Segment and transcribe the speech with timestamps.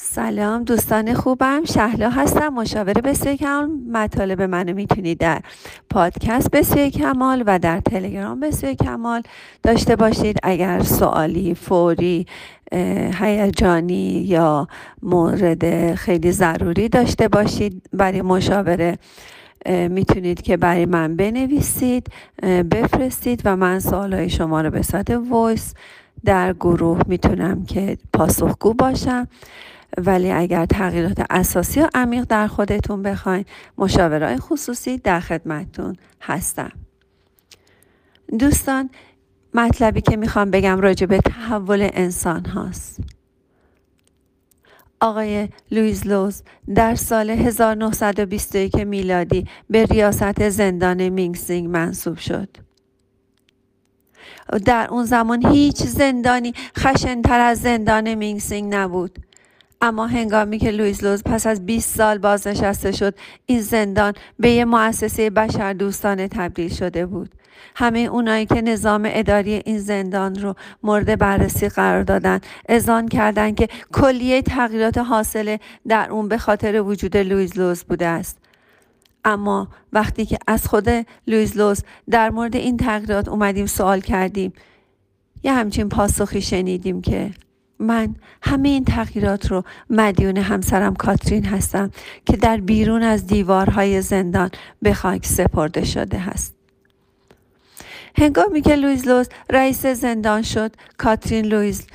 [0.00, 1.64] سلام دوستان خوبم.
[1.64, 5.40] شهلا هستم مشاور بسیار کمال مطالب منو می‌تونید در
[5.90, 9.22] پادکست بسیار کمال و در تلگرام بسیار کمال
[9.62, 10.36] داشته باشید.
[10.42, 12.26] اگر سوالی فوری
[13.20, 14.68] هیجانی یا
[15.02, 18.98] مورد خیلی ضروری داشته باشید برای مشاوره
[19.66, 22.06] می‌تونید که برای من بنویسید
[22.42, 25.74] بفرستید و من سوالهای شما رو به صورت وایس
[26.24, 29.28] در گروه می‌تونم که پاسخگو باشم.
[29.96, 33.44] ولی اگر تغییرات اساسی و عمیق در خودتون بخواین
[33.78, 36.72] مشاورای خصوصی در خدمتتون هستم
[38.38, 38.90] دوستان
[39.54, 43.00] مطلبی که می‌خوام بگم راجع به تحول انسان هاست
[45.00, 46.42] آقای لویز لوز
[46.74, 52.48] در سال 1921 میلادی به ریاست زندان سینگ‌سینگ منصوب شد.
[54.64, 59.18] در اون زمان هیچ زندانی خشنتر از زندان سینگ‌سینگ نبود.
[59.80, 63.14] اما هنگامی که لویز لوز پس از 20 سال بازنشسته شد
[63.46, 67.34] این زندان به یه مؤسسه بشر دوستانه تبدیل شده بود.
[67.76, 73.68] همه اونایی که نظام اداری این زندان رو مورد بررسی قرار دادن اذعان کردند که
[73.92, 78.38] کلیه تغییرات حاصله در اون به خاطر وجود لویز لوز بوده است.
[79.24, 80.88] اما وقتی که از خود
[81.26, 84.52] لویز لوز در مورد این تغییرات اومدیم سوال کردیم
[85.42, 87.30] یه همچین پاسخی شنیدیم که
[87.78, 91.90] من همه این تغییرات رو مدیون همسرم کاترین هستم
[92.26, 94.50] که در بیرون از دیوارهای زندان
[94.82, 96.54] به خاک سپرده شده هست.
[98.16, 101.86] هنگامی که لویز لوز رئیس زندان شد کاترین لویز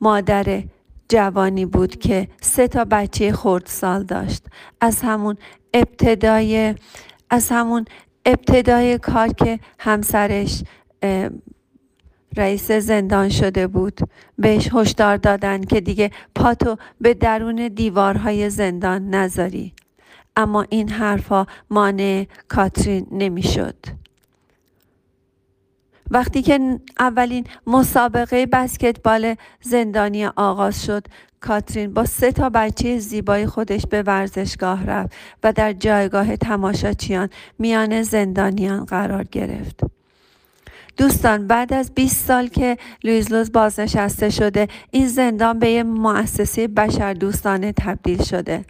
[0.00, 0.62] مادر
[1.08, 4.44] جوانی بود که سه تا بچه خردسال داشت.
[4.80, 5.36] از همون
[5.74, 6.74] ابتدای
[7.30, 7.84] از همون
[8.26, 10.62] ابتدای کار که همسرش
[12.36, 14.00] رئیس زندان شده بود.
[14.38, 19.72] بهش هشدار دادن که دیگه پاتو به درون دیوارهای زندان نذاری.
[20.36, 23.76] اما این حرفا مانع کاترین نمی‌شد.
[26.10, 31.06] وقتی که اولین مسابقه بسکتبال زندانی آغاز شد
[31.40, 38.02] کاترین با سه تا بچه زیبای خودش به ورزشگاه رفت و در جایگاه تماشاچیان میان
[38.02, 39.95] زندانیان قرار گرفت.
[40.96, 46.68] دوستان بعد از 20 سال که لویز لوز بازنشسته شده این زندان به یه مؤسسه
[46.68, 48.64] بشر دوستانه تبدیل شده.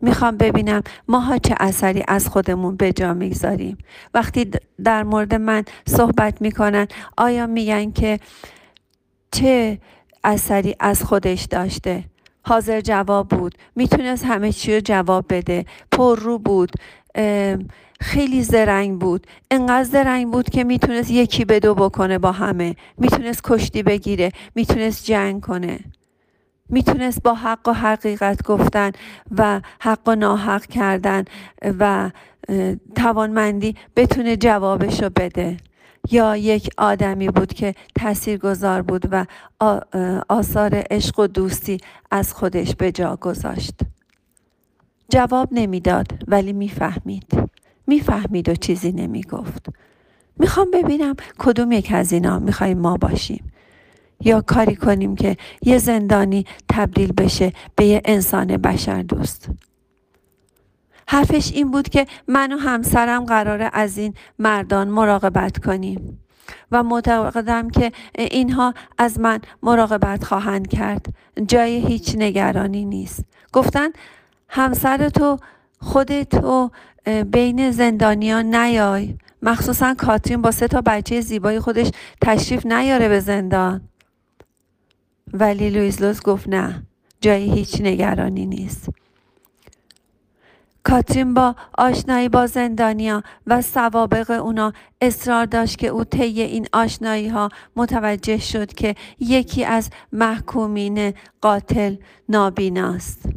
[0.00, 3.78] می‌خوام ببینم ماها چه اثری از خودمون به جا می‌گذاریم.
[4.14, 4.50] وقتی
[4.84, 6.86] در مورد من صحبت می‌کنن
[7.16, 8.20] آیا میگن که
[9.32, 9.78] چه
[10.24, 12.04] اثری از خودش داشته؟
[12.42, 13.54] حاضر جواب بود.
[13.76, 15.64] می‌تونست همه چی رو جواب بده.
[15.92, 16.72] پر رو بود.
[18.00, 19.26] خیلی زرنگ بود.
[19.50, 22.76] انقدر زرنگ بود که می‌تونست یکی به دو بکنه با همه.
[22.98, 25.80] می‌تونست کشتی بگیره می‌تونست جنگ کنه.
[26.68, 28.92] می‌تونست با حق و حقیقت گفتن
[29.30, 31.24] و حق و ناحق کردن
[31.78, 32.10] و
[32.94, 35.56] توانمندی بتونه جوابشو بده.
[36.10, 39.26] یا یک آدمی بود که تاثیرگذار بود و
[40.28, 41.78] آثار عشق و دوستی
[42.10, 43.74] از خودش به جا گذاشت.
[45.10, 47.50] جواب نمی‌داد ولی می‌فهمید.
[47.86, 49.66] می‌فهمید و چیزی نمی‌گفت.
[50.36, 53.52] می‌خوام ببینم کدوم یک از اینا می‌خوایم ما باشیم.
[54.20, 59.48] یا کاری کنیم که یه زندانی تبدیل بشه به یه انسان بشر دوست.
[61.08, 66.20] حرفش این بود که من و همسرم قراره از این مردان مراقبت کنیم
[66.72, 71.06] و معتقدم که اینها از من مراقبت خواهند کرد.
[71.46, 73.24] جای هیچ نگرانی نیست.
[73.52, 73.88] گفتن
[74.48, 75.38] همسر تو
[75.80, 76.70] خودتو
[77.26, 79.14] بین زندانیان نیای.
[79.42, 83.80] مخصوصا کاترین با سه تا بچه زیبای خودش تشریف نیاره به زندان.
[85.32, 86.82] ولی لویز لوز گفت نه
[87.20, 88.88] جایی هیچ نگرانی نیست.
[90.82, 97.28] کاترین با آشنایی با زندانیا و سوابق اونا اصرار داشت که او طی این آشنایی
[97.28, 101.96] ها متوجه شد که یکی از محکومین قاتل
[102.28, 103.28] نابیناست.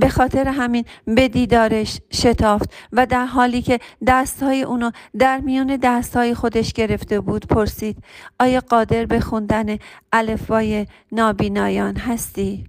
[0.00, 6.34] به خاطر همین به دیدارش شتافت و در حالی که دستهای اونو در میان دستهای
[6.34, 7.96] خودش گرفته بود پرسید
[8.40, 9.78] آیا قادر به خوندن
[10.12, 12.64] الفبای نابینایان هستی؟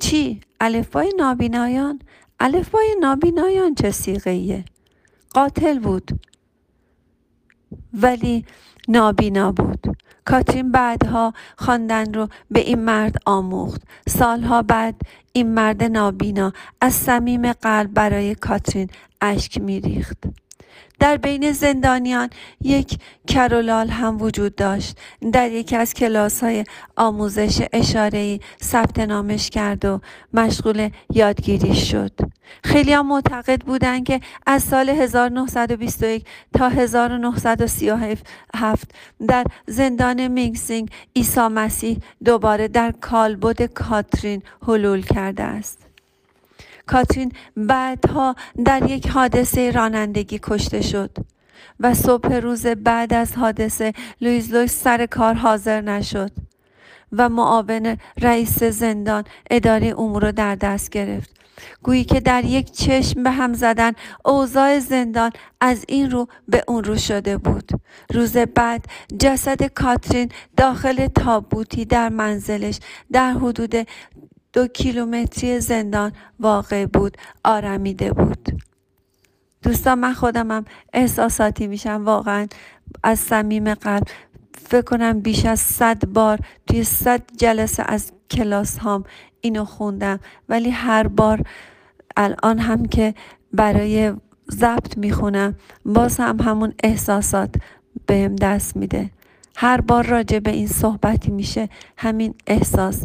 [0.00, 1.98] چی؟ الفبای نابینایان؟
[2.40, 4.64] الفبای نابینایان چه سیغه
[5.34, 6.10] قاتل بود
[7.92, 8.44] ولی
[8.88, 9.89] نابینا بود
[10.30, 13.82] کاترین بعدها خواندن رو به این مرد آموخت.
[14.08, 14.94] سالها بعد
[15.32, 18.90] این مرد نابینا از صمیم قلب برای کاترین
[19.20, 20.16] اشک میریخت.
[20.98, 22.30] در بین زندانیان
[22.60, 24.98] یک کرولال هم وجود داشت.
[25.32, 26.64] در یکی از کلاس های
[26.96, 30.00] آموزش اشارهی ثبت نامش کرد و
[30.34, 32.12] مشغول یادگیری شد.
[32.64, 36.24] خیلی هم معتقد بودند که از سال 1921
[36.54, 38.26] تا 1937
[39.28, 45.89] در زندان مینگسینگ عیسی مسیح دوباره در کالبد کاترین حلول کرده است.
[46.90, 48.34] کاترین بعدها
[48.64, 51.10] در یک حادثه رانندگی کشته شد
[51.80, 56.30] و صبح روز بعد از حادثه لویز لویس سر کار حاضر نشد
[57.12, 61.40] و معاون رئیس زندان اداره امور رو در دست گرفت.
[61.82, 63.92] گویی که در یک چشم به هم زدن
[64.24, 67.70] اوضاع زندان از این رو به اون رو شده بود.
[68.14, 68.84] روز بعد
[69.18, 72.78] جسد کاترین داخل تابوتی در منزلش
[73.12, 73.74] در حدود
[74.52, 78.62] دو کیلومتری زندان واقع بود آرمیده بود.
[79.62, 82.02] دوستان من خودمم احساساتی میشم.
[82.04, 82.46] واقعا
[83.02, 84.02] از صمیم قلب
[84.54, 89.04] فکر کنم بیش از صد بار توی صد جلسه از کلاس هام
[89.40, 90.20] اینو خوندم.
[90.48, 91.42] ولی هر بار
[92.16, 93.14] الان هم که
[93.52, 94.12] برای
[94.50, 95.54] ضبط می‌خونم
[95.84, 97.54] باز هم همون احساسات
[98.06, 99.10] بهم دست میده.
[99.56, 103.04] هر بار راجع به این صحبتی میشه همین احساس.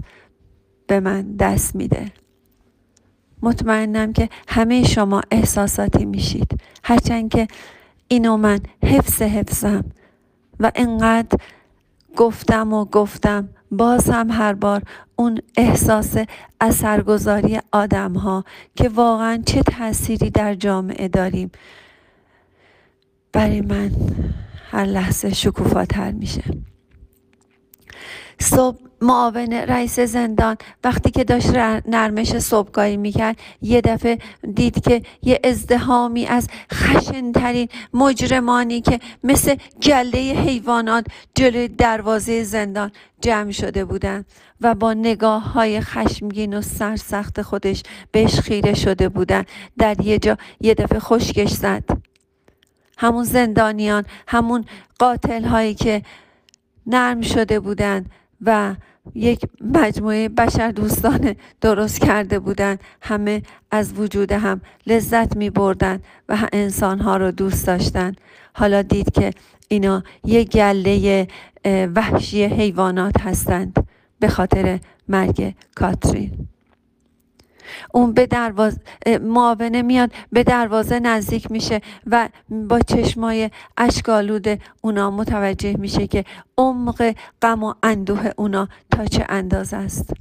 [0.87, 2.11] به من دست میده.
[3.41, 6.61] مطمئنم که همه شما احساساتی میشید.
[6.83, 7.47] هرچند که
[8.07, 9.85] اینو من حفظ حفظم
[10.59, 11.37] و انقدر
[12.15, 14.83] گفتم و گفتم باز هم هر بار
[15.15, 16.17] اون احساس
[16.61, 18.43] اثرگذاری آدم ها
[18.75, 21.51] که واقعا چه تأثیری در جامعه داریم.
[23.33, 23.91] برای من
[24.71, 26.43] هر لحظه شکوفاتر میشه.
[28.39, 31.49] صبح معاون رئیس زندان وقتی که داشت
[31.87, 34.17] نرمش صبحگاهی می‌کرد یه دفعه
[34.53, 41.05] دید که یه ازدهامی از خشنترین مجرمانی که مثل گله حیوانات
[41.35, 42.91] جلوی دروازه زندان
[43.21, 44.25] جمع شده بودن
[44.61, 49.45] و با نگاه های خشمگین و سرسخت خودش بهش خیره شده بودن.
[49.77, 51.83] در یه جا یه دفعه خشکش زد.
[52.97, 54.65] همون زندانیان همون
[54.99, 56.01] قاتل هایی که
[56.87, 58.11] نرم شده بودند
[58.45, 58.75] و
[59.15, 62.79] یک مجموعه بشر دوستانه درست کرده بودند.
[63.01, 65.99] همه از وجود هم لذت می بردن
[66.29, 68.15] و انسان ها رو دوست داشتن
[68.53, 69.31] حالا دید که
[69.67, 71.27] اینا یک گله
[71.95, 73.87] وحشی حیوانات هستند
[74.19, 76.47] به خاطر مرگ کاترین.
[77.93, 78.77] اون به دروازه
[79.21, 84.47] معاونه میاد به دروازه نزدیک میشه و با چشمای اشکالود
[84.81, 86.25] اونا متوجه میشه که
[86.57, 90.13] عمق غم و اندوه اونا تا چه اندازه است.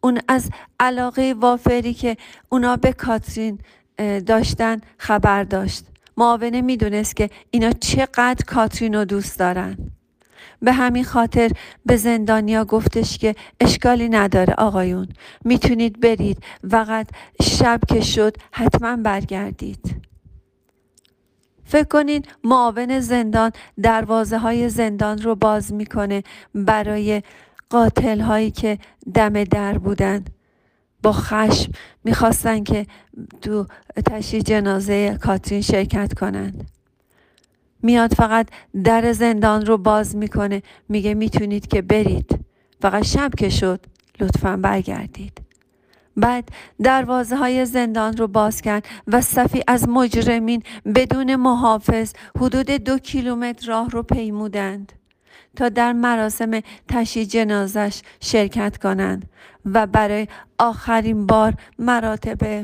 [0.00, 0.50] اون از
[0.80, 2.16] علاقه وافری که
[2.48, 3.58] اونا به کاترین
[4.26, 5.84] داشتن خبر داشت.
[6.16, 9.76] معاونه می‌دونست که اینا چقدر کاترین رو دوست دارن.
[10.62, 11.50] به همین خاطر
[11.86, 15.08] به زندانیا گفتش که اشکالی نداره آقایون.
[15.44, 16.38] می‌تونید برید.
[16.70, 17.06] فقط
[17.42, 19.96] شب که شد حتما برگردید.
[21.64, 23.52] فکر کنین معاون زندان
[23.82, 26.22] دروازه های زندان رو باز می‌کنه
[26.54, 27.22] برای
[27.70, 28.78] قاتل هایی که
[29.14, 30.24] دم در بودن.
[31.02, 31.72] با خشم
[32.04, 32.86] می‌خواستن که
[33.42, 33.66] تو
[34.06, 36.70] تشییع جنازه کاترین شرکت کنند.
[37.84, 38.48] میاد فقط
[38.84, 40.62] در زندان رو باز می‌کنه.
[40.88, 42.38] میگه می‌تونید که برید.
[42.80, 43.80] فقط شب که شد
[44.20, 45.40] لطفا برگردید.
[46.16, 46.48] بعد
[46.82, 50.62] دروازه های زندان رو باز کرد و صفی از مجرمین
[50.94, 54.92] بدون محافظ حدود دو کیلومتر راه رو پیمودند
[55.56, 59.28] تا در مراسم تشییع جنازش شرکت کنند
[59.64, 62.62] و برای آخرین بار مراتب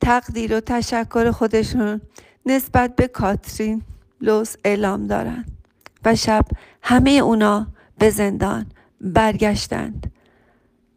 [0.00, 2.00] تقدیر و تشکر خودشون
[2.46, 3.82] نسبت به کاترین
[4.20, 5.58] لوس اعلام دارند
[6.04, 6.44] و شب
[6.82, 7.66] همه اونا
[7.98, 8.66] به زندان
[9.00, 10.12] برگشتند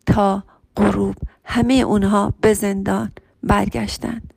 [0.06, 0.44] تا
[0.78, 3.12] غروب همه اونها به زندان
[3.44, 4.34] برگشتند.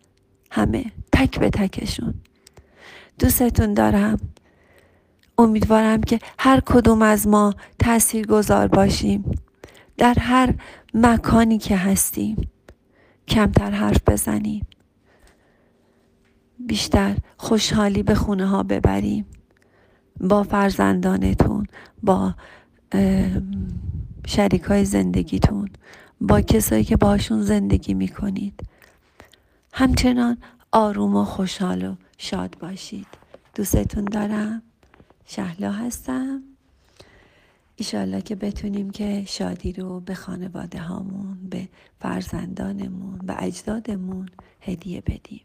[0.51, 2.15] همه تک به تکشون.
[3.19, 4.19] دوستتون دارم.
[5.39, 9.41] امیدوارم که هر کدوم از ما تأثیر گذار باشیم.
[9.97, 10.55] در هر
[10.95, 12.51] مکانی که هستیم
[13.29, 14.67] کمتر حرف بزنیم.
[16.59, 19.27] بیشتر خوشحالی به خونه ها ببریم.
[20.21, 21.67] با فرزندانتون
[22.03, 22.35] با
[24.27, 25.69] شریک های زندگیتون
[26.21, 28.61] با کسایی که باشون زندگی می‌کنید.
[29.73, 30.39] همچنان
[30.73, 33.07] آروم و خوشحال و شاد باشید.
[33.55, 34.63] دوستتون دارم.
[35.27, 36.43] شهلا هستم.
[37.77, 41.69] ایشالله که بتونیم که شادی رو به خانواده هامون به
[42.01, 44.29] فرزندانمون به اجدادمون
[44.61, 45.41] هدیه بدیم.